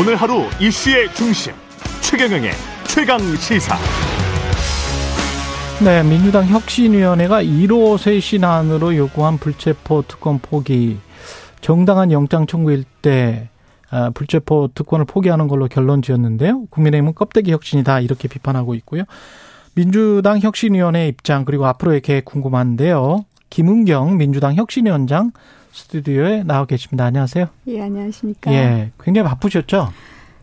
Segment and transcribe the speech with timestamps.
[0.00, 1.52] 오늘 하루 이슈의 중심
[2.02, 2.52] 최경영의
[2.86, 3.74] 최강 시사.
[5.84, 10.98] 네, 민주당 혁신위원회가 1호 쇄신안으로 요구한 불체포 특권 포기,
[11.60, 13.48] 정당한 영장 청구일 때
[13.90, 16.66] 아, 불체포 특권을 포기하는 걸로 결론 지었는데요.
[16.66, 19.02] 국민의힘은 껍데기 혁신이다 이렇게 비판하고 있고요.
[19.74, 23.24] 민주당 혁신위원회 입장 그리고 앞으로의 계획 궁금한데요.
[23.50, 25.32] 김은경 민주당 혁신위원장
[25.72, 27.04] 스튜디오에 나와 계십니다.
[27.04, 27.48] 안녕하세요.
[27.68, 28.52] 예, 안녕하십니까.
[28.52, 29.92] 예, 굉장히 바쁘셨죠?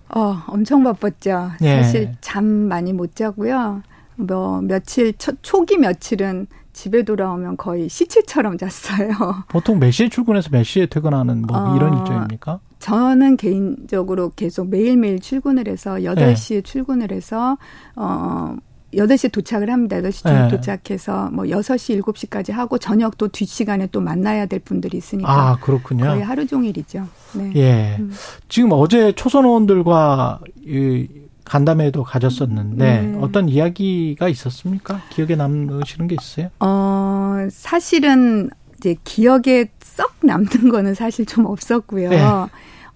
[0.09, 1.51] 어, 엄청 바빴죠.
[1.61, 1.81] 예.
[1.81, 3.81] 사실 잠 많이 못 자고요.
[4.15, 9.09] 뭐 며칠 초, 초기 며칠은 집에 돌아오면 거의 시체처럼 잤어요.
[9.47, 12.59] 보통 몇 시에 출근해서 몇 시에 퇴근하는 뭐 어, 이런 일정입니까?
[12.79, 17.57] 저는 개인적으로 계속 매일매일 출근을 해서 8시에 출근을 해서
[17.95, 18.55] 어
[18.95, 19.97] 8시에 도착을 합니다.
[19.97, 20.47] 8시쯤 네.
[20.49, 26.05] 도착해서 뭐 6시, 7시까지 하고 저녁도 뒷시간에 또 만나야 될 분들이 있으니까 아, 그렇군요.
[26.05, 27.07] 거의 하루 종일이죠.
[27.33, 27.51] 네.
[27.55, 27.95] 예.
[27.99, 28.11] 음.
[28.49, 31.07] 지금 어제 초선 의원들과 이
[31.45, 33.17] 간담회도 가졌었는데 네.
[33.21, 35.01] 어떤 이야기가 있었습니까?
[35.09, 36.49] 기억에 남으시는 게 있어요?
[36.59, 42.09] 어, 사실은 이제 기억에 썩 남는 거는 사실 좀 없었고요.
[42.09, 42.21] 네.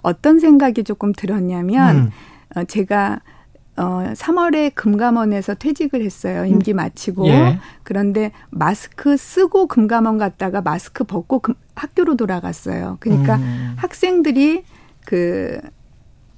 [0.02, 2.12] 어떤 생각이 조금 들었냐면, 음.
[2.56, 3.20] 어, 제가
[3.80, 6.46] 어, 3월에 금감원에서 퇴직을 했어요.
[6.46, 7.28] 임기 마치고.
[7.30, 7.60] 예.
[7.84, 12.98] 그런데 마스크 쓰고 금감원 갔다가 마스크 벗고 금- 학교로 돌아갔어요.
[13.00, 13.76] 그러니까 음.
[13.78, 14.64] 학생들이
[15.06, 15.60] 그,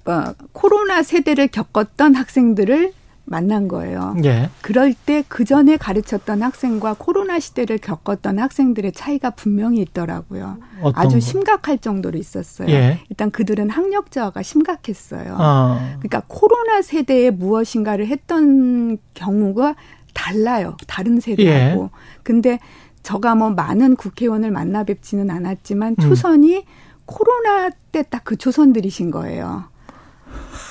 [0.05, 2.93] 어, 코로나 세대를 겪었던 학생들을
[3.25, 4.15] 만난 거예요.
[4.25, 4.49] 예.
[4.61, 10.57] 그럴 때 그 전에 가르쳤던 학생과 코로나 시대를 겪었던 학생들의 차이가 분명히 있더라고요.
[10.95, 11.19] 아주 거?
[11.19, 12.69] 심각할 정도로 있었어요.
[12.69, 12.99] 예.
[13.09, 15.35] 일단 그들은 학력 저하가 심각했어요.
[15.39, 15.77] 어.
[15.99, 19.75] 그러니까 코로나 세대에 무엇인가를 했던 경우가
[20.13, 20.75] 달라요.
[20.87, 21.83] 다른 세대하고.
[21.83, 21.89] 예.
[22.23, 22.59] 근데
[23.03, 26.01] 저가 뭐 많은 국회의원을 만나 뵙지는 않았지만 음.
[26.01, 26.65] 초선이
[27.05, 29.65] 코로나 때 딱 그 초선들이신 거예요.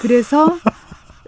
[0.01, 0.57] 그래서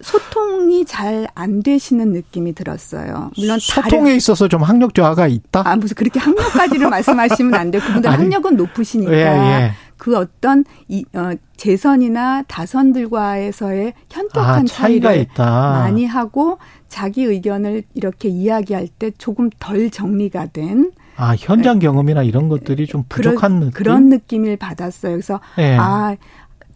[0.02, 3.30] 소통이 잘 안 되시는 느낌이 들었어요.
[3.36, 5.62] 물론 소통에 있어서 좀 학력 저하가 있다.
[5.64, 7.82] 아 무슨 그렇게 학력까지를 말씀하시면 안 돼요.
[7.86, 8.22] 그분들 아니.
[8.24, 9.72] 학력은 높으시니까 예, 예.
[9.96, 15.44] 그 어떤 이 어, 재선이나 다선들과에서의 현격한 아, 차이가 있다.
[15.72, 16.58] 많이 하고
[16.88, 23.04] 자기 의견을 이렇게 이야기할 때 조금 덜 정리가 된 아, 현장 경험이나 이런 것들이 좀
[23.08, 23.70] 부족한 그런, 느낌.
[23.72, 25.12] 그런 느낌을 받았어요.
[25.12, 25.76] 그래서 예.
[25.78, 26.16] 아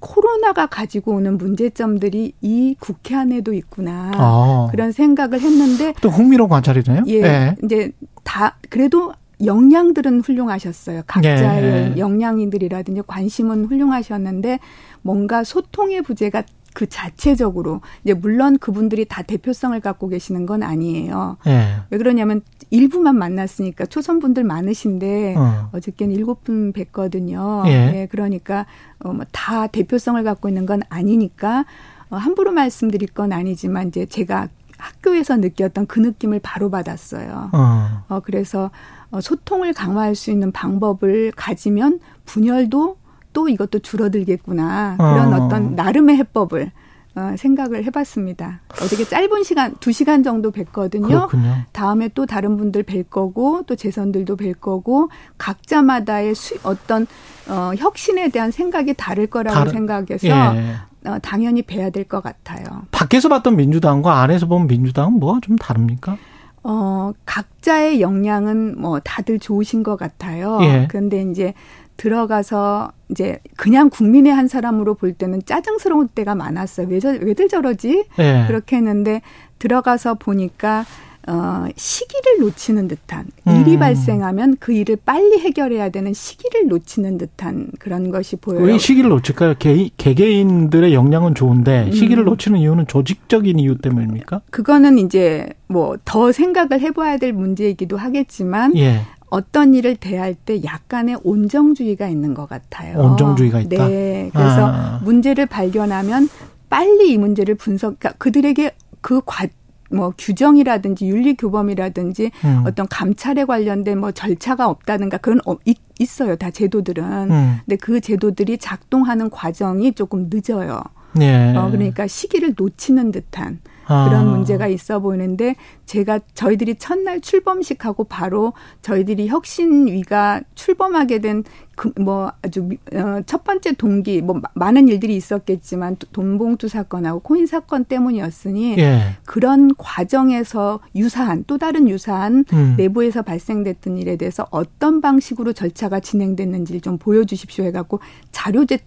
[0.06, 4.68] 코로나가 가지고 오는 문제점들이 이 국회 안에도 있구나 어.
[4.70, 7.04] 그런 생각을 했는데 또 흥미로운 관찰이네요.
[7.08, 7.90] 예, 이제
[8.22, 9.12] 다 그래도
[9.44, 11.02] 역량들은 훌륭하셨어요.
[11.06, 11.98] 각자의 예.
[11.98, 14.60] 역량인들이라든지 관심은 훌륭하셨는데
[15.02, 16.42] 뭔가 소통의 부재가
[16.76, 21.38] 그 자체적으로 이제 물론 그분들이 다 대표성을 갖고 계시는 건 아니에요.
[21.46, 21.76] 예.
[21.88, 25.70] 왜 그러냐면 일부만 만났으니까 초선 분들 많으신데 어.
[25.72, 27.66] 어저께는 일곱 분 뵀거든요.
[27.66, 28.08] 예.
[28.10, 28.66] 그러니까
[28.98, 31.64] 어, 뭐다 대표성을 갖고 있는 건 아니니까
[32.10, 37.48] 어, 함부로 말씀드릴 건 아니지만 이제 제가 학교에서 느꼈던 그 느낌을 바로 받았어요.
[37.54, 38.04] 어.
[38.10, 38.70] 어, 그래서
[39.10, 42.98] 어, 소통을 강화할 수 있는 방법을 가지면 분열도
[43.36, 44.94] 또 이것도 줄어들겠구나.
[44.96, 45.44] 그런 어.
[45.44, 45.48] 어.
[45.48, 46.72] 떤 나름의 해법을
[47.16, 48.60] 어, 생각을 해봤습니다.
[48.82, 51.06] 어저께 짧은 시간, 두 시간 정도 뵀거든요.
[51.06, 51.54] 그렇군요.
[51.72, 57.06] 다음에 또 다른 분들 뵐 거고 또 재선들도 뵐 거고 각자마다의 수, 어떤
[57.48, 60.26] 어, 혁신에 대한 생각이 다를 거라고 다른- 생각해서
[60.56, 60.76] 예.
[61.08, 62.64] 어, 당연히 뵈야 될 것 같아요.
[62.90, 66.16] 밖에서 봤던 민주당과 안에서 본 민주당은 뭐가 좀 다릅니까?
[66.62, 70.58] 어, 각자의 역량은 뭐 다들 좋으신 것 같아요.
[70.62, 70.86] 예.
[70.90, 71.54] 그런데 이제
[71.96, 76.88] 들어가서 이제 그냥 국민의 한 사람으로 볼 때는 짜증스러운 때가 많았어요.
[76.88, 78.04] 왜 저, 왜들 저러지?
[78.18, 78.44] 예.
[78.46, 79.22] 그렇게 했는데
[79.58, 80.84] 들어가서 보니까
[81.28, 83.78] 어, 시기를 놓치는 듯한 일이 음.
[83.80, 88.62] 발생하면 그 일을 빨리 해결해야 되는 시기를 놓치는 듯한 그런 것이 보여요.
[88.64, 89.54] 왜 시기를 놓칠까요?
[89.58, 92.26] 개, 개개인들의 역량은 좋은데 시기를 음.
[92.26, 94.42] 놓치는 이유는 조직적인 이유 때문입니까?
[94.50, 99.00] 그거는 이제 뭐 더 생각을 해봐야 될 문제이기도 하겠지만 예.
[99.36, 102.98] 어떤 일을 대할 때 약간의 온정주의가 있는 것 같아요.
[102.98, 103.86] 온정주의가 있다?
[103.86, 104.30] 네.
[104.32, 105.00] 그래서 아.
[105.04, 106.30] 문제를 발견하면
[106.70, 109.46] 빨리 이 문제를 분석, 그러니까 그들에게 그 과,
[109.90, 112.62] 뭐 규정이라든지 윤리 교범이라든지 음.
[112.66, 116.36] 어떤 감찰에 관련된 뭐 절차가 없다든가 그런 어, 있, 있어요.
[116.36, 117.04] 다 제도들은.
[117.30, 117.58] 음.
[117.66, 120.82] 근데 그 제도들이 작동하는 과정이 조금 늦어요.
[121.20, 121.54] 예.
[121.54, 123.75] 어, 그러니까 시기를 놓치는 듯한 아.
[123.86, 125.54] 그런 문제가 있어 보이는데
[125.86, 128.52] 제가 저희들이 첫날 출범식하고 바로
[128.82, 131.42] 저희들이 혁신위가 출범하게 된
[131.76, 136.68] 그 뭐 아주 미- 어, 첫 번째 동기 뭐 마- 많은 일들이 있었겠지만 또 돈봉투
[136.68, 139.00] 사건하고 코인 사건 때문이었으니 예.
[139.26, 142.74] 그런 과정에서 유사한 또 다른 유사한 음.
[142.78, 148.00] 내부에서 발생됐던 일에 대해서 어떤 방식으로 절차가 진행됐는지를 좀 보여주십시오 해갖고
[148.32, 148.78] 자료제 어,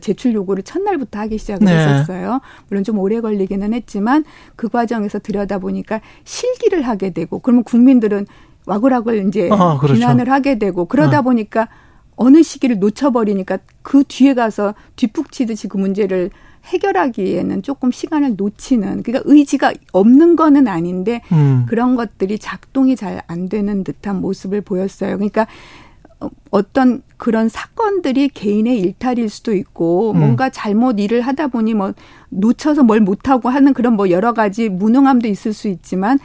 [0.00, 1.72] 제출 요구를 첫날부터 하기 시작을 네.
[1.76, 2.40] 했었어요.
[2.68, 4.24] 물론 좀 오래 걸리기는 했지만
[4.56, 8.26] 그 과정에서 들여다 보니까 실기를 하게 되고 그러면 국민들은
[8.66, 9.94] 와글와글 이제 아, 그렇죠.
[9.94, 11.22] 비난을 하게 되고 그러다 어.
[11.22, 11.68] 보니까
[12.16, 16.30] 어느 시기를 놓쳐버리니까 그 뒤에 가서 뒷북치듯이 그 문제를
[16.64, 21.64] 해결하기에는 조금 시간을 놓치는 그러니까 의지가 없는 거는 아닌데 음.
[21.68, 25.16] 그런 것들이 작동이 잘 안 되는 듯한 모습을 보였어요.
[25.16, 25.46] 그러니까
[26.20, 30.20] 어, 어떤 그런 사건들이 개인의 일탈일 수도 있고 음.
[30.20, 31.92] 뭔가 잘못 일을 하다 보니 뭐
[32.30, 36.18] 놓쳐서 뭘 못하고 하는 그런 뭐 여러 가지 무능함도 있을 수 있지만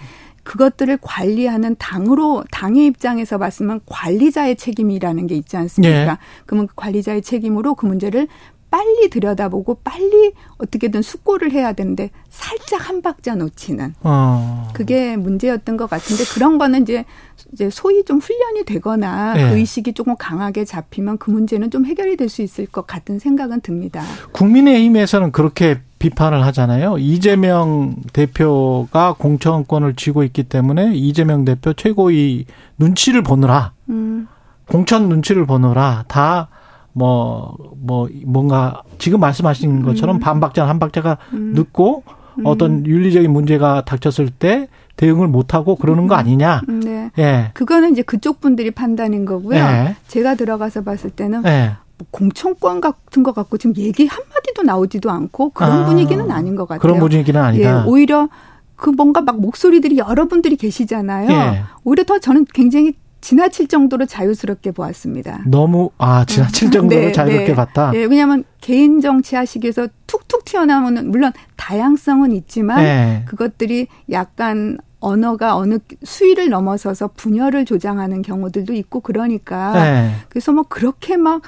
[0.43, 6.11] 그것들을 관리하는 당으로 당의 입장에서 봤으면 관리자의 책임이라는 게 있지 않습니까?
[6.11, 6.17] 예.
[6.45, 8.27] 그러면 그 관리자의 책임으로 그 문제를
[8.71, 14.69] 빨리 들여다보고 빨리 어떻게든 숙고를 해야 되는데 살짝 한 박자 놓치는 어.
[14.73, 17.03] 그게 문제였던 것 같은데 그런 거는 이제
[17.51, 19.49] 이제 소위 좀 훈련이 되거나 네.
[19.49, 23.59] 그 의식이 조금 강하게 잡히면 그 문제는 좀 해결이 될 수 있을 것 같은 생각은
[23.59, 24.01] 듭니다.
[24.31, 26.97] 국민의힘에서는 그렇게 비판을 하잖아요.
[26.97, 32.45] 이재명 대표가 공천권을 쥐고 있기 때문에 이재명 대표 최고위
[32.77, 34.29] 눈치를 보느라 음,
[34.65, 36.47] 공천 눈치를 보느라 다
[36.93, 42.03] 뭐, 뭐, 뭔가, 지금 말씀하신 것처럼 반박자, 한 박자가 늦고
[42.43, 44.67] 어떤 윤리적인 문제가 닥쳤을 때
[44.97, 46.61] 대응을 못하고 그러는 거 아니냐.
[46.69, 47.11] 음, 네.
[47.17, 47.51] 예.
[47.53, 49.55] 그거는 이제 그쪽 분들이 판단인 거고요.
[49.55, 49.95] 네.
[50.07, 51.71] 제가 들어가서 봤을 때는 예.
[51.97, 56.55] 뭐 공천권 같은 것 같고 지금 얘기 한 마디도 나오지도 않고 그런 아, 분위기는 아닌
[56.55, 56.81] 것 같아요.
[56.81, 57.83] 그런 분위기는 아니다.
[57.83, 58.29] 예, 오히려
[58.75, 61.31] 그 뭔가 막 목소리들이 여러분들이 계시잖아요.
[61.31, 61.63] 예.
[61.83, 65.43] 오히려 더 저는 굉장히 지나칠 정도로 자유스럽게 보았습니다.
[65.45, 67.55] 너무, 아, 지나칠 정도로 네, 자유롭게 네.
[67.55, 67.91] 봤다.
[67.93, 73.23] 예, 왜냐하면 개인 정치 하시기 위해서 툭툭 튀어나오는 물론 다양성은 있지만 예.
[73.27, 80.11] 그것들이 약간 언어가 어느 수위를 넘어서서 분열을 조장하는 경우들도 있고 그러니까 예.
[80.29, 81.41] 그래서 뭐 그렇게 막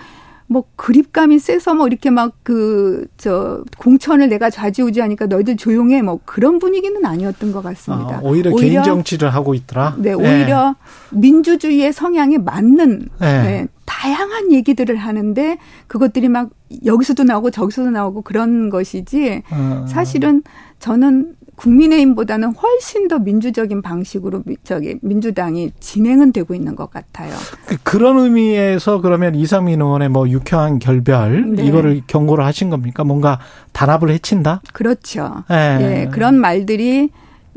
[0.48, 6.60] 뭐 그립감이 세서 뭐 이렇게 막 그 저 공천을 내가 좌지우지하니까 너희들 조용해 뭐 그런
[6.60, 8.18] 분위기는 아니었던 것 같습니다.
[8.18, 9.96] 아, 오히려, 개인 정치를 하고 있더라.
[9.98, 10.14] 네, 예.
[10.14, 10.76] 오히려
[11.12, 13.44] 민주주의의 성향에 맞는 네.
[13.44, 15.58] 네, 다양한 얘기들을 하는데
[15.88, 16.50] 그것들이 막
[16.86, 19.86] 여기서도 나오고 저기서도 나오고 그런 것이지 어.
[19.88, 20.44] 사실은
[20.80, 27.34] 저는 국민의힘보다는 훨씬 더 민주적인 방식으로 미- 저기 민주당이 진행은 되고 있는 것 같아요.
[27.66, 31.66] 그- 그런 의미에서 그러면 이상민 의원의 뭐 유쾌한 결별 네.
[31.66, 33.04] 이거를 경고를 하신 겁니까?
[33.04, 33.40] 뭔가
[33.72, 34.62] 단합을 해친다?
[34.74, 35.44] 그렇죠.
[35.52, 35.78] 예.
[35.82, 37.10] 예, 그런 말들이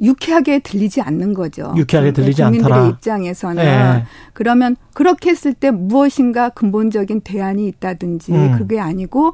[0.02, 1.72] 유쾌하게 들리지 않는 거죠.
[1.74, 2.90] 유쾌하게 들리지 국민들의 않더라.
[2.90, 4.04] 입장에서는 예.
[4.34, 8.54] 그러면 그렇게 했을 때 무엇인가 근본적인 대안이 있다든지 음.
[8.58, 9.32] 그게 아니고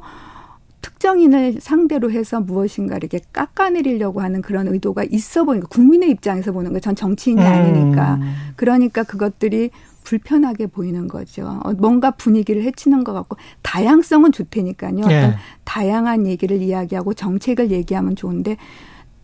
[0.83, 6.81] 특정인을 상대로 해서 무엇인가 이렇게 깎아내리려고 하는 그런 의도가 있어 보니까 국민의 입장에서 보는 거예요.
[6.81, 7.47] 전 정치인이 음.
[7.47, 8.19] 아니니까.
[8.55, 9.71] 그러니까 그것들이
[10.03, 11.61] 불편하게 보이는 거죠.
[11.63, 14.99] 어, 뭔가 분위기를 해치는 것 같고 다양성은 좋다니까요.
[15.09, 15.17] 예.
[15.17, 18.57] 어떤 다양한 얘기를 이야기하고 정책을 얘기하면 좋은데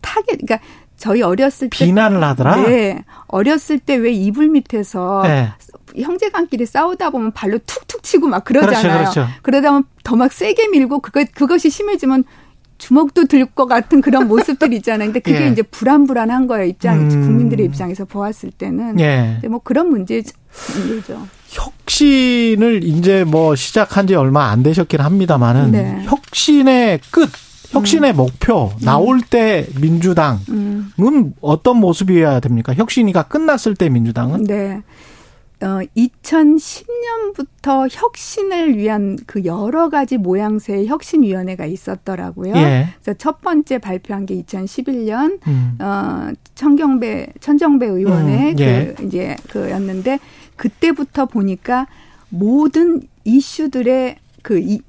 [0.01, 0.59] 타겟 그러니까
[0.99, 2.57] 저희 어렸을 때 비난을 하더라?
[2.57, 3.03] 네.
[3.27, 5.53] 어렸을 때 왜 이불 밑에서 예.
[5.99, 8.81] 형제간끼리 싸우다 보면 발로 툭툭 치고 막 그러잖아요.
[8.99, 9.27] 그렇죠, 그렇죠.
[9.43, 12.23] 러다 보면 더 막 세게 밀고 그것 그것이 심해지면
[12.77, 15.07] 주먹도 들 것 같은 그런 모습들이 있잖아요.
[15.11, 15.49] 근데 그게 예.
[15.49, 16.65] 이제 불안불안한 거예요.
[16.65, 17.09] 입장 음.
[17.09, 18.99] 국민들의 입장에서 보았을 때는.
[18.99, 19.31] 예.
[19.35, 20.21] 근데 뭐 그런 문제
[20.75, 21.27] 문제죠.
[21.49, 26.03] 혁신을 이제 뭐 시작한 지 얼마 안 되셨긴 합니다만은 네.
[26.05, 27.29] 혁신의 끝,
[27.71, 31.33] 혁신의 목표 나올 때 민주당은 음.
[31.41, 32.73] 어떤 모습이어야 됩니까?
[32.73, 34.81] 혁신이가 끝났을 때 민주당은 네.
[35.61, 42.55] 어, 2010년부터 혁신을 위한 그 여러 가지 모양새의 혁신위원회가 있었더라고요.
[42.55, 42.87] 예.
[43.01, 45.77] 그래서 첫 번째 발표한 게 2011년 음.
[45.79, 48.93] 어, 천경배, 천정배 의원의 음, 예.
[48.95, 50.19] 그, 이제, 그였는데,
[50.55, 51.87] 그때부터 보니까
[52.29, 54.79] 모든 이슈들의 그, 이,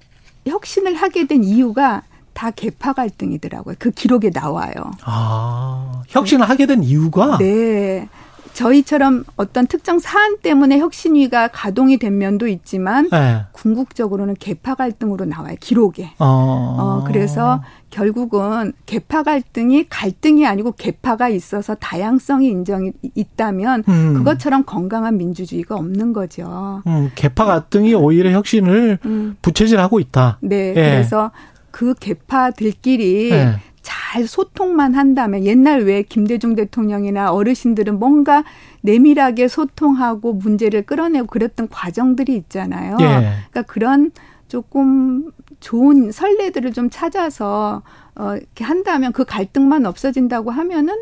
[0.46, 3.76] 혁신을 하게 된 이유가 다 개파 갈등이더라고요.
[3.78, 4.72] 그 기록에 나와요.
[5.04, 8.08] 아, 혁신을 하게 된 이유가 네.
[8.52, 13.44] 저희처럼 어떤 특정 사안 때문에 혁신위가 가동이 된 면도 있지만, 예.
[13.52, 15.54] 궁극적으로는 개파 갈등으로 나와요.
[15.60, 16.12] 기록에.
[16.18, 16.76] 어.
[16.78, 24.14] 어, 그래서 결국은 개파 갈등이 갈등이 아니고 개파가 있어서 다양성이 인정이 있다면 음.
[24.14, 26.82] 그것처럼 건강한 민주주의가 없는 거죠.
[26.86, 29.36] 음, 개파 갈등이 오히려 혁신을 음.
[29.42, 30.38] 부채질하고 있다.
[30.42, 30.70] 네.
[30.70, 30.74] 예.
[30.74, 31.30] 그래서
[31.70, 33.60] 그 개파들끼리 예.
[33.82, 38.44] 잘 소통만 한다면 옛날 왜 김대중 대통령이나 어르신들은 뭔가
[38.82, 42.96] 내밀하게 소통하고 문제를 끌어내고 그랬던 과정들이 있잖아요.
[43.00, 43.06] 예.
[43.50, 44.10] 그러니까 그런
[44.48, 47.82] 조금 좋은 선례들을 좀 찾아서
[48.16, 50.94] 어 이렇게 한다면 그 갈등만 없어진다고 하면은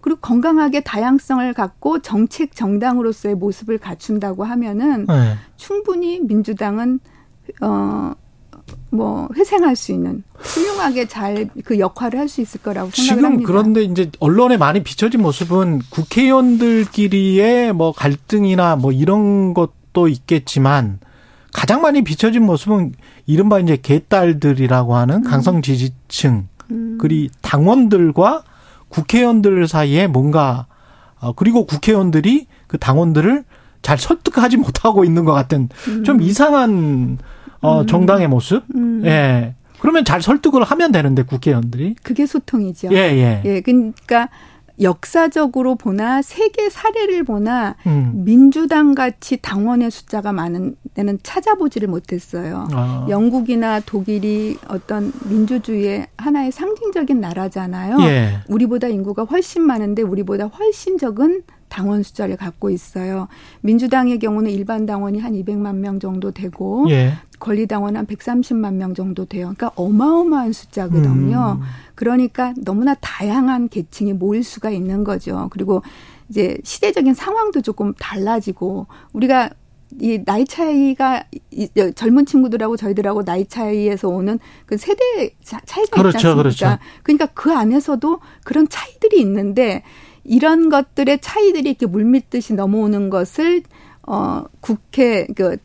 [0.00, 5.36] 그리고 건강하게 다양성을 갖고 정책 정당으로서의 모습을 갖춘다고 하면은 예.
[5.56, 7.00] 충분히 민주당은
[7.62, 8.12] 어
[8.92, 13.46] 뭐 회생할 수 있는 훌륭하게 잘 그 역할을 할 수 있을 거라고 생각을 지금 합니다.
[13.46, 20.98] 그런데 이제 언론에 많이 비춰진 모습은 국회의원들끼리의 뭐 갈등이나 뭐 이런 것도 있겠지만
[21.52, 22.94] 가장 많이 비춰진 모습은
[23.26, 26.98] 이른바 이제 개딸들이라고 하는 강성 지지층 음.
[27.00, 28.44] 그리 당원들과
[28.88, 30.66] 국회의원들 사이에 뭔가
[31.20, 33.44] 어 그리고 국회의원들이 그 당원들을
[33.82, 35.68] 잘 설득하지 못하고 있는 것 같은
[36.04, 37.18] 좀 이상한
[37.60, 38.64] 어 정당의 모습.
[38.74, 39.02] 음.
[39.04, 39.54] 예.
[39.80, 41.96] 그러면 잘 설득을 하면 되는데 국회의원들이.
[42.02, 42.88] 그게 소통이죠.
[42.92, 43.42] 예, 예.
[43.44, 44.28] 예, 그러니까
[44.80, 48.12] 역사적으로 보나 세계 사례를 보나 음.
[48.24, 52.68] 민주당 같이 당원의 숫자가 많은 데는 찾아보지를 못했어요.
[52.72, 53.06] 아.
[53.08, 57.98] 영국이나 독일이 어떤 민주주의의 하나의 상징적인 나라잖아요.
[58.02, 58.38] 예.
[58.48, 63.28] 우리보다 인구가 훨씬 많은데 우리보다 훨씬 적은 당원 숫자를 갖고 있어요.
[63.62, 67.14] 민주당의 경우는 일반 당원이 한 200만 명 정도 되고 예.
[67.38, 69.54] 권리당원 한 130만 명 정도 돼요.
[69.56, 71.58] 그러니까 어마어마한 숫자거든요.
[71.60, 71.66] 음.
[71.94, 75.48] 그러니까 너무나 다양한 계층이 모일 수가 있는 거죠.
[75.50, 75.82] 그리고
[76.28, 79.50] 이제 시대적인 상황도 조금 달라지고 우리가
[80.00, 86.18] 이 나이 차이가 이 젊은 친구들하고 저희들하고 나이 차이에서 오는 그 세대 차- 차이가 그렇죠,
[86.18, 86.42] 있지 않습니까?
[86.42, 86.78] 그렇죠.
[87.02, 89.82] 그러니까 그 안에서도 그런 차이들이 있는데
[90.24, 93.62] 이런 것들의 차이들이 이렇게 물밀듯이 넘어오는 것을
[94.06, 95.56] 어 국회 그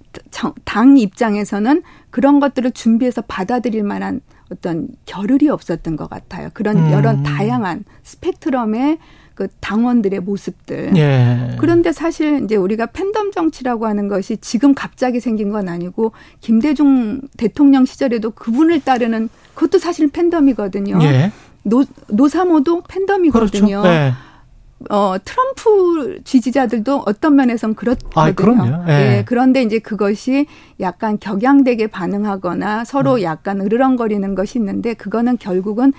[0.65, 4.21] 당 입장에서는 그런 것들을 준비해서 받아들일 만한
[4.51, 6.50] 어떤 겨를이 없었던 것 같아요.
[6.53, 6.91] 그런 음.
[6.91, 9.00] 여러 다양한 스펙트럼의
[9.33, 10.95] 그 당원들의 모습들.
[10.95, 11.55] 예.
[11.59, 17.85] 그런데 사실 이제 우리가 팬덤 정치라고 하는 것이 지금 갑자기 생긴 건 아니고 김대중 대통령
[17.85, 21.00] 시절에도 그분을 따르는 그것도 사실 팬덤이거든요.
[21.03, 21.31] 예.
[21.63, 23.81] 노 노사모도 팬덤이거든요.
[23.81, 23.89] 그렇죠.
[23.89, 24.13] 예.
[24.89, 28.22] 어 트럼프 지지자들도 어떤 면에선 그렇거든요.
[28.22, 28.89] 아, 그럼요.
[28.89, 28.94] 예.
[28.94, 30.46] 예, 그런데 이제 그것이
[30.79, 33.22] 약간 격양되게 반응하거나 서로 음.
[33.22, 35.94] 약간 으르렁거리는 것이 있는데 그거는 결국은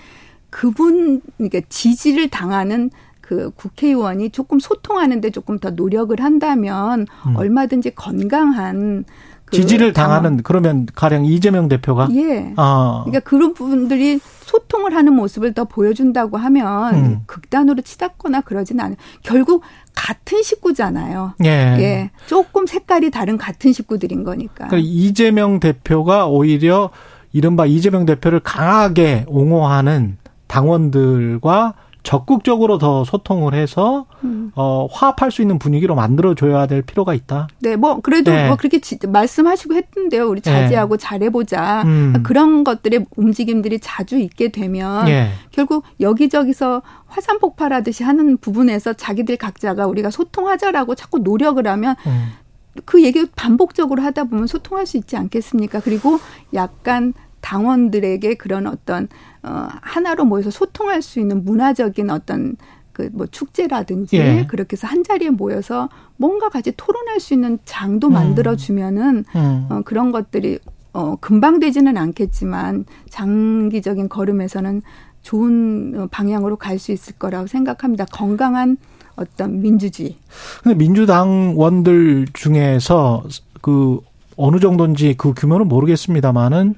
[0.51, 2.91] 그분 그러니까 지지를 당하는
[3.21, 9.05] 그 국회의원이 조금 소통하는데 조금 더 노력을 한다면 얼마든지 건강한
[9.47, 9.61] 그 음.
[9.61, 12.53] 지지를 당하는 그러면 가령 이재명 대표가 예.
[12.57, 13.03] 아.
[13.05, 17.21] 그러니까 그런 부분들이 소통을 하는 모습을 더 보여준다고 하면 음.
[17.27, 18.97] 극단으로 치닫거나 그러진 않아요.
[19.23, 19.63] 결국
[19.95, 21.35] 같은 식구잖아요.
[21.45, 21.49] 예.
[21.49, 22.11] 예.
[22.27, 24.67] 조금 색깔이 다른 같은 식구들인 거니까.
[24.67, 26.91] 그러니까 이재명 대표가 오히려
[27.33, 31.75] 이른바 이재명 대표를 강하게 옹호하는 당원들과
[32.07, 34.53] 적극적으로 더 소통을 해서 음.
[34.55, 37.49] 어, 화합할 수 있는 분위기로 만들어줘야 될 필요가 있다.
[37.59, 38.47] 네, 뭐 그래도 네.
[38.47, 40.29] 뭐 그렇게 지- 말씀하시고 했던데요.
[40.29, 41.83] 우리 자제하고 잘해보자.
[41.85, 42.23] 음.
[42.23, 45.31] 그런 것들의 움직임들이 자주 있게 되면 예.
[45.51, 52.29] 결국 여기저기서 화산 폭발하듯이 하는 부분에서 자기들 각자가 우리가 소통하자라고 자꾸 노력을 하면 음.
[52.85, 55.81] 그 얘기 반복적으로 하다 보면 소통할 수 있지 않겠습니까?
[55.81, 56.21] 그리고
[56.55, 59.09] 약간 당원들에게 그런 어떤
[59.47, 62.57] 어 하나로 모여서 소통할 수 있는 문화적인 어떤
[62.93, 64.47] 그뭐 축제라든지 예.
[64.49, 68.13] 그렇게 해서 한 자리에 모여서 뭔가 같이 토론할 수 있는 장도 음.
[68.15, 69.67] 만들어 주면은 음.
[69.71, 70.59] 어 그런 것들이
[70.93, 74.83] 어 금방 되지는 않겠지만 장기적인 걸음에서는
[75.23, 78.07] 좋은 어, 방향으로 갈 수 있을 거라고 생각합니다.
[78.07, 78.77] 건강한
[79.17, 80.17] 어떤 민주주의.
[80.63, 83.25] 근데 민주당원들 중에서
[83.61, 84.01] 그
[84.37, 86.75] 어느 정도인지 그 규모는 모르겠습니다만은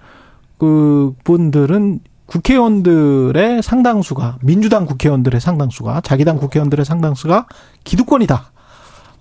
[0.56, 7.46] 그 분들은 국회의원들의 상당수가 민주당 국회의원들의 상당수가 자기 당 국회의원들의 상당수가
[7.84, 8.50] 기득권이다.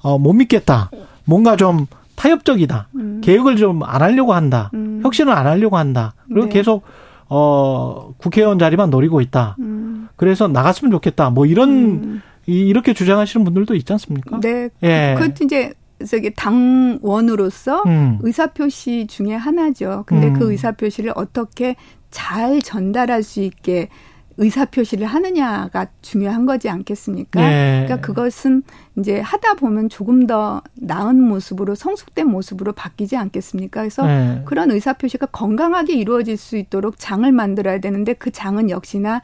[0.03, 0.91] 어, 못 믿겠다.
[1.25, 2.89] 뭔가 좀 타협적이다.
[3.23, 4.69] 개혁을 좀 안 하려고 한다.
[4.73, 5.01] 음.
[5.03, 6.13] 혁신을 안 하려고 한다.
[6.27, 6.53] 그리고 네.
[6.53, 6.83] 계속
[7.29, 9.55] 어 국회의원 자리만 노리고 있다.
[9.59, 10.07] 음.
[10.15, 11.29] 그래서 나갔으면 좋겠다.
[11.29, 12.21] 뭐 이런 음.
[12.47, 14.39] 이- 이렇게 주장하시는 분들도 있지 않습니까?
[14.39, 14.69] 네.
[14.83, 15.15] 예.
[15.17, 15.73] 그것도 이제
[16.06, 18.20] 저기 당원으로서 음.
[18.22, 20.04] 의사표시 중에 하나죠.
[20.06, 20.34] 근데 음.
[20.34, 21.75] 그 의사표시를 어떻게
[22.12, 23.89] 잘 전달할 수 있게
[24.38, 27.42] 의사표시를 하느냐가 중요한 거지 않겠습니까?
[27.42, 27.86] 예.
[27.86, 28.62] 그러니까 그것은
[28.96, 33.82] 이제 하다 보면 조금 더 나은 모습으로 성숙된 모습으로 바뀌지 않겠습니까?
[33.82, 34.44] 그래서 예.
[34.46, 39.22] 그런 의사표시가 건강하게 이루어질 수 있도록 장을 만들어야 되는데 그 장은 역시나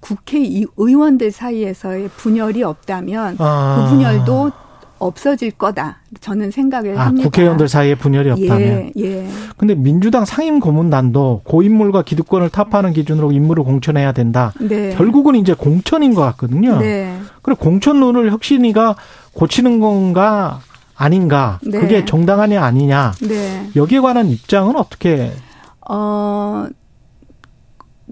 [0.00, 3.84] 국회의원들 사이에서의 분열이 없다면 아.
[3.84, 4.52] 그 분열도
[5.00, 5.98] 없어질 거다.
[6.20, 7.24] 저는 생각을 아, 합니다.
[7.24, 8.92] 국회의원들 사이에 분열이 없다면.
[8.96, 9.28] 예, 예.
[9.56, 14.52] 근데 민주당 상임 고문단도 고인물과 기득권을 타파하는 기준으로 인물을 공천해야 된다.
[14.60, 14.94] 네.
[14.94, 16.78] 결국은 이제 공천인 것 같거든요.
[16.78, 17.16] 네.
[17.42, 18.94] 그래 공천론을 혁신이가
[19.32, 20.60] 고치는 건가
[20.94, 21.58] 아닌가?
[21.62, 21.80] 네.
[21.80, 23.12] 그게 정당하냐 아니냐?
[23.22, 23.70] 네.
[23.74, 25.32] 여기에 관한 입장은 어떻게?
[25.88, 26.66] 어,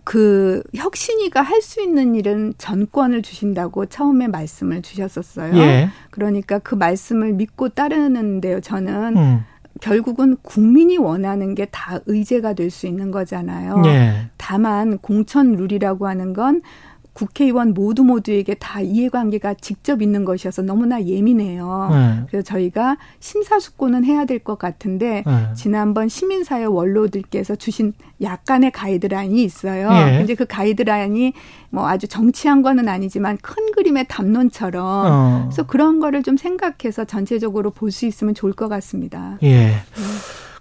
[0.08, 5.54] 그 혁신이가 할 수 있는 일은 전권을 주신다고 처음에 말씀을 주셨었어요.
[5.58, 5.90] 예.
[6.10, 8.60] 그러니까 그 말씀을 믿고 따르는데요.
[8.62, 9.40] 저는 음.
[9.82, 13.82] 결국은 국민이 원하는 게 다 의제가 될 수 있는 거잖아요.
[13.84, 14.30] 예.
[14.38, 16.62] 다만 공천 룰이라고 하는 건
[17.18, 21.88] 국회의원 모두 모두에게 다 이해관계가 직접 있는 것이어서 너무나 예민해요.
[21.90, 22.22] 네.
[22.30, 25.48] 그래서 저희가 심사숙고는 해야 될 것 같은데 네.
[25.56, 29.90] 지난번 시민사회 원로들께서 주신 약간의 가이드라인이 있어요.
[29.92, 30.18] 예.
[30.18, 31.32] 근데 그 가이드라인이
[31.70, 35.40] 뭐 아주 정치한 거는 아니지만 큰 그림의 담론처럼 어.
[35.48, 39.38] 그래서 그런 거를 좀 생각해서 전체적으로 볼 수 있으면 좋을 것 같습니다.
[39.42, 39.72] 예.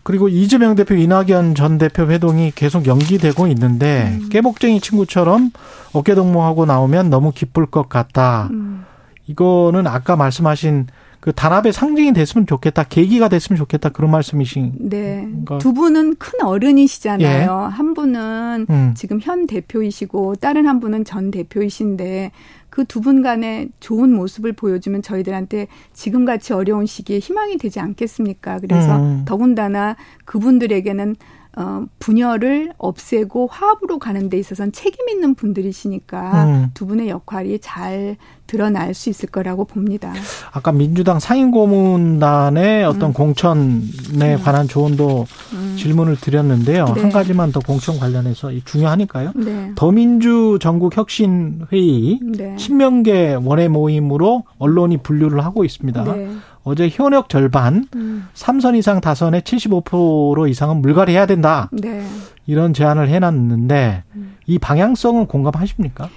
[0.08, 4.30] 그리고 이재명 대표, 이낙연 전 대표 회동이 계속 연기되고 있는데 음.
[4.30, 5.52] 깨복쟁이 친구처럼
[5.92, 8.48] 어깨 동무하고 나오면 너무 기쁠 것 같다.
[8.54, 8.86] 음.
[9.26, 10.88] 이거는 아까 말씀하신
[11.20, 14.76] 그 단합의 상징이 됐으면 좋겠다, 계기가 됐으면 좋겠다 그런 말씀이신.
[14.80, 15.28] 네.
[15.30, 17.52] 뭔가- 두 분은 큰 어른이시잖아요.
[17.70, 18.94] 한 분은 음.
[18.96, 22.32] 지금 현 대표이시고 다른 한 분은 전 대표이신데
[22.78, 28.60] 그 두 분 간의 좋은 모습을 보여주면 저희들한테 지금 같이 어려운 시기에 희망이 되지 않겠습니까?
[28.60, 29.24] 그래서 음.
[29.26, 31.16] 더군다나 그분들에게는
[31.60, 36.72] 어, 분열을 없애고 화합으로 가는 데 있어서는 책임 있는 분들이시니까 음.
[36.76, 40.14] 두 분의 역할이 잘 드러날 수 있을 거라고 봅니다.
[40.52, 43.14] 아까 민주당 상임고문단의 어떤 음.
[43.14, 45.76] 공천에 관한 조언도 음.
[45.80, 46.86] 질문을 드렸는데요.
[46.94, 47.02] 네.
[47.02, 49.32] 한 가지만 더 공천 관련해서 이 중요하니까요.
[49.36, 49.72] 네.
[49.74, 52.56] 더민주 전국 혁신 회의 네.
[52.56, 56.04] 친명계 원외 모임으로 언론이 분류를 하고 있습니다.
[56.04, 56.30] 네.
[56.64, 58.28] 어제 현역 절반, 음.
[58.34, 61.70] 3선 이상 다선의 75% 이상은 물갈이해야 된다.
[61.72, 62.06] 네.
[62.46, 64.36] 이런 제안을 해 놨는데 음.
[64.46, 66.10] 이 방향성은 공감하십니까?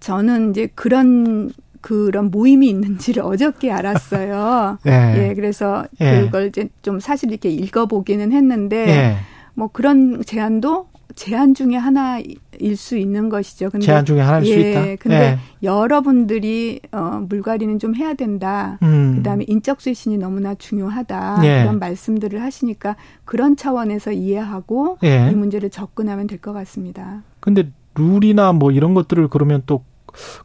[0.00, 4.78] 저는 이제 그런 그런 모임이 있는지를 어저께 알았어요.
[4.84, 5.28] 네.
[5.30, 6.22] 예, 그래서 예.
[6.22, 9.16] 그걸 이제 좀 사실 이렇게 읽어보기는 했는데 예.
[9.52, 13.70] 뭐 그런 제안도 제안 중에 하나일 수 있는 것이죠.
[13.70, 14.80] 근데 제안 중에 하나일 수 예, 있다.
[15.00, 15.38] 근데 예.
[15.62, 18.78] 여러분들이 어 물갈이는 좀 해야 된다.
[18.82, 19.14] 음.
[19.16, 21.40] 그다음에 인적 쇄신이 너무나 중요하다.
[21.44, 21.62] 예.
[21.62, 25.30] 그런 말씀들을 하시니까 그런 차원에서 이해하고 예.
[25.30, 27.22] 이 문제를 접근하면 될 것 같습니다.
[27.40, 29.84] 근데 룰이나 뭐 이런 것들을 그러면 또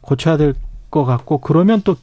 [0.02, 0.54] 고쳐야 될
[0.90, 1.94] 것 같고 그러면 또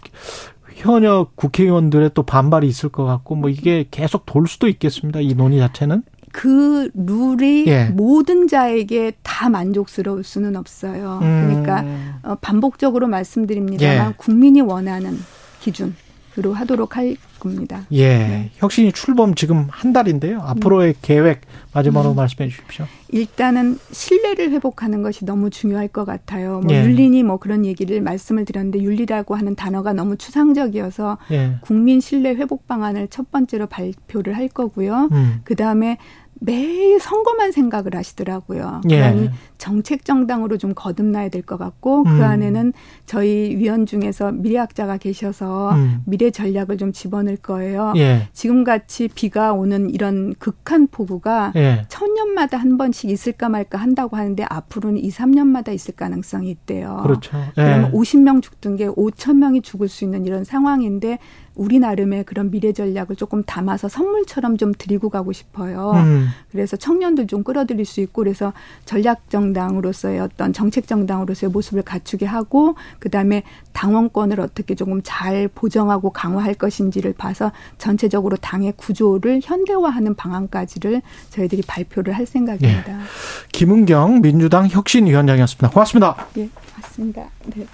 [0.76, 5.20] 현역 국회의원들의 또 반발이 있을 것 같고 뭐 이게 계속 돌 수도 있겠습니다.
[5.20, 6.04] 이 논의 자체는.
[6.38, 7.86] 그 룰이 예.
[7.86, 11.18] 모든 자에게 다 만족스러울 수는 없어요.
[11.24, 11.48] 음.
[11.48, 11.84] 그러니까
[12.22, 14.14] 어, 반복적으로 말씀드립니다만 예.
[14.18, 15.18] 국민이 원하는
[15.60, 17.88] 기준으로 하도록 할 겁니다.
[17.92, 18.18] 예.
[18.18, 18.52] 네.
[18.58, 20.42] 혁신이 출범 지금 한 달인데요.
[20.42, 21.42] 앞으로의 계획
[21.74, 22.16] 마지막으로 음.
[22.18, 22.86] 말씀해 주십시오.
[23.10, 26.62] 일단은 신뢰를 회복하는 것이 너무 중요할 것 같아요.
[26.64, 26.84] 뭐 예.
[26.84, 31.56] 윤리니 뭐 그런 얘기를 말씀을 드렸는데 윤리라고 하는 단어가 너무 추상적이어서 예.
[31.62, 35.10] 국민 신뢰 회복 방안을 첫 번째로 발표를 할 거고요.
[35.12, 35.40] 음.
[35.44, 35.98] 그 다음에
[36.40, 38.82] 매일 선거만 생각을 하시더라고요.
[38.90, 39.30] 예.
[39.58, 42.18] 정책 정당으로 좀 거듭나야 될 것 같고 음.
[42.18, 42.74] 그 안에는
[43.06, 46.02] 저희 위원 중에서 미래학자가 계셔서 음.
[46.06, 47.94] 미래 전략을 좀 집어넣을 거예요.
[47.96, 48.28] 예.
[48.34, 51.86] 지금 같이 비가 오는 이런 극한 폭우가 예.
[51.88, 57.00] 천년마다 한 번씩 있을까 말까 한다고 하는데 앞으로는 2, 3년마다 있을 가능성이 있대요.
[57.04, 57.38] 그렇죠.
[57.38, 57.52] 예.
[57.64, 61.20] 그러면 50명 죽던 게 5천 명이 죽을 수 있는 이런 상황인데
[61.56, 65.92] 우리 나름의 그런 미래 전략을 조금 담아서 선물처럼 좀 드리고 가고 싶어요.
[65.96, 66.28] 음.
[66.52, 68.54] 그래서 청년들 좀 끌어들일 수 있고 그래서
[68.86, 76.12] 전략 정 당으로서의 어떤 정책 정당으로서의 모습을 갖추게 하고 그다음에 당원권을 어떻게 조금 잘 보정하고
[76.12, 83.00] 강화할 것인지를 봐서 전체적으로 당의 구조를 현대화하는 방안까지를 저희들이 발표를 할 생각입니다.
[83.52, 85.70] 김은경 민주당 혁신위원장이었습니다.
[85.70, 86.28] 고맙습니다.
[86.38, 87.30] 예, 맞습니다.
[87.56, 87.66] 네.